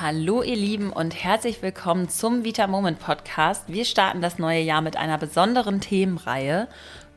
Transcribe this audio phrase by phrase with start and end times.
[0.00, 3.64] Hallo ihr Lieben und herzlich willkommen zum Vita Moment Podcast.
[3.66, 6.68] Wir starten das neue Jahr mit einer besonderen Themenreihe.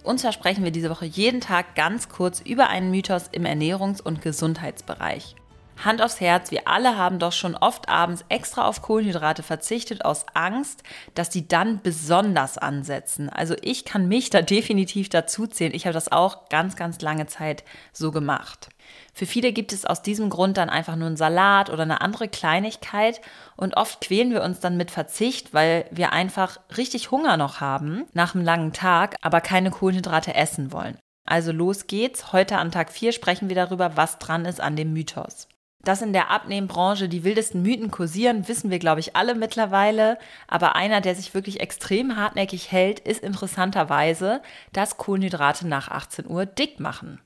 [0.04, 4.02] Und zwar sprechen wir diese Woche jeden Tag ganz kurz über einen Mythos im Ernährungs-
[4.02, 5.38] und Gesundheitsbereich.
[5.84, 10.26] Hand aufs Herz, wir alle haben doch schon oft abends extra auf Kohlenhydrate verzichtet aus
[10.34, 10.84] Angst,
[11.14, 13.30] dass die dann besonders ansetzen.
[13.30, 15.74] Also ich kann mich da definitiv dazu zählen.
[15.74, 18.70] Ich habe das auch ganz, ganz lange Zeit so gemacht.
[19.14, 22.28] Für viele gibt es aus diesem Grund dann einfach nur einen Salat oder eine andere
[22.28, 23.22] Kleinigkeit
[23.56, 28.06] und oft quälen wir uns dann mit Verzicht, weil wir einfach richtig Hunger noch haben
[28.14, 30.98] nach einem langen Tag, aber keine Kohlenhydrate essen wollen.
[31.26, 32.34] Also los geht's.
[32.34, 35.48] Heute an Tag 4 sprechen wir darüber, was dran ist an dem Mythos.
[35.84, 40.18] Dass in der Abnehmbranche die wildesten Mythen kursieren, wissen wir, glaube ich, alle mittlerweile.
[40.48, 46.46] Aber einer, der sich wirklich extrem hartnäckig hält, ist interessanterweise, dass Kohlenhydrate nach 18 Uhr
[46.46, 47.20] dick machen.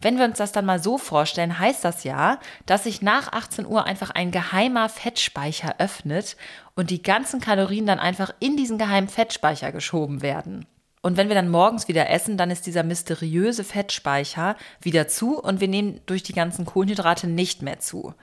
[0.00, 3.64] Wenn wir uns das dann mal so vorstellen, heißt das ja, dass sich nach 18
[3.64, 6.36] Uhr einfach ein geheimer Fettspeicher öffnet
[6.74, 10.66] und die ganzen Kalorien dann einfach in diesen geheimen Fettspeicher geschoben werden.
[11.04, 15.60] Und wenn wir dann morgens wieder essen, dann ist dieser mysteriöse Fettspeicher wieder zu und
[15.60, 18.14] wir nehmen durch die ganzen Kohlenhydrate nicht mehr zu.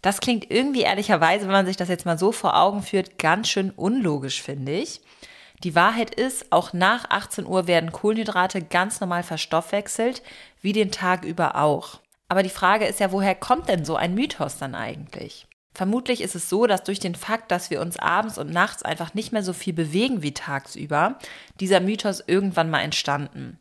[0.00, 3.50] Das klingt irgendwie ehrlicherweise, wenn man sich das jetzt mal so vor Augen führt, ganz
[3.50, 5.02] schön unlogisch, finde ich.
[5.64, 10.22] Die Wahrheit ist, auch nach 18 Uhr werden Kohlenhydrate ganz normal verstoffwechselt,
[10.62, 12.00] wie den Tag über auch.
[12.28, 15.46] Aber die Frage ist ja, woher kommt denn so ein Mythos dann eigentlich?
[15.72, 19.14] Vermutlich ist es so, dass durch den Fakt, dass wir uns abends und nachts einfach
[19.14, 21.18] nicht mehr so viel bewegen wie tagsüber,
[21.60, 23.58] dieser Mythos irgendwann mal entstanden.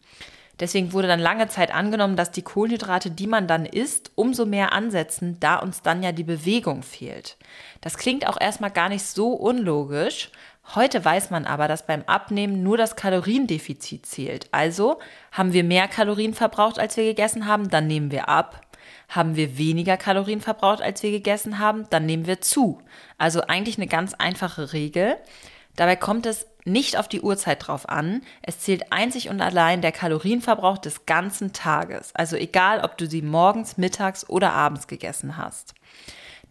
[0.60, 4.74] Deswegen wurde dann lange Zeit angenommen, dass die Kohlenhydrate, die man dann isst, umso mehr
[4.74, 7.38] ansetzen, da uns dann ja die Bewegung fehlt.
[7.80, 10.32] Das klingt auch erstmal gar nicht so unlogisch.
[10.76, 14.48] Heute weiß man aber, dass beim Abnehmen nur das Kaloriendefizit zählt.
[14.52, 15.00] Also
[15.32, 18.62] haben wir mehr Kalorien verbraucht, als wir gegessen haben, dann nehmen wir ab.
[19.08, 22.82] Haben wir weniger Kalorien verbraucht, als wir gegessen haben, dann nehmen wir zu.
[23.18, 25.18] Also eigentlich eine ganz einfache Regel.
[25.76, 28.22] Dabei kommt es nicht auf die Uhrzeit drauf an.
[28.42, 32.14] Es zählt einzig und allein der Kalorienverbrauch des ganzen Tages.
[32.16, 35.74] Also egal, ob du sie morgens, mittags oder abends gegessen hast.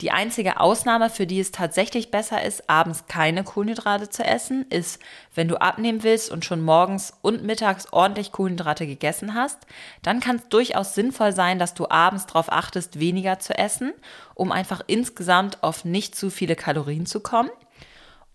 [0.00, 5.00] Die einzige Ausnahme, für die es tatsächlich besser ist, abends keine Kohlenhydrate zu essen, ist,
[5.34, 9.58] wenn du abnehmen willst und schon morgens und mittags ordentlich Kohlenhydrate gegessen hast,
[10.02, 13.92] dann kann es durchaus sinnvoll sein, dass du abends darauf achtest, weniger zu essen,
[14.34, 17.50] um einfach insgesamt auf nicht zu viele Kalorien zu kommen.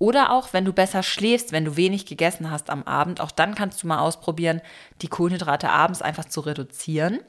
[0.03, 3.55] Oder auch, wenn du besser schläfst, wenn du wenig gegessen hast am Abend, auch dann
[3.55, 4.59] kannst du mal ausprobieren,
[5.01, 7.21] die Kohlenhydrate abends einfach zu reduzieren.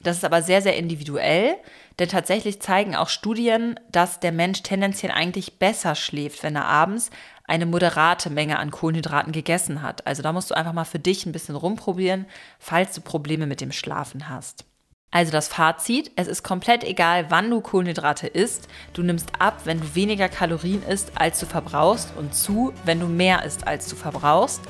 [0.00, 1.56] Das ist aber sehr, sehr individuell,
[1.98, 7.10] denn tatsächlich zeigen auch Studien, dass der Mensch tendenziell eigentlich besser schläft, wenn er abends
[7.48, 10.06] eine moderate Menge an Kohlenhydraten gegessen hat.
[10.06, 12.26] Also da musst du einfach mal für dich ein bisschen rumprobieren,
[12.60, 14.69] falls du Probleme mit dem Schlafen hast.
[15.12, 18.68] Also das Fazit, es ist komplett egal, wann du Kohlenhydrate isst.
[18.92, 23.06] Du nimmst ab, wenn du weniger Kalorien isst, als du verbrauchst und zu, wenn du
[23.06, 24.60] mehr isst, als du verbrauchst.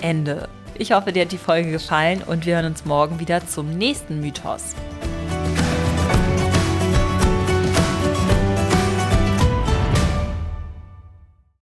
[0.00, 0.48] Ende.
[0.78, 4.20] Ich hoffe, dir hat die Folge gefallen und wir hören uns morgen wieder zum nächsten
[4.20, 4.74] Mythos.